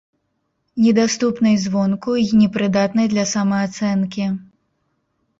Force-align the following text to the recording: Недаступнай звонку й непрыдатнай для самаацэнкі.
Недаступнай 0.83 1.55
звонку 1.65 2.13
й 2.21 2.29
непрыдатнай 2.39 3.09
для 3.11 3.25
самаацэнкі. 3.33 4.25